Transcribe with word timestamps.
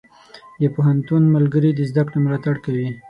د 0.59 0.61
پوهنتون 0.75 1.23
ملګري 1.35 1.71
د 1.75 1.79
زده 1.89 2.03
کړې 2.07 2.17
ملاتړ 2.25 2.55
کوي. 2.65 2.87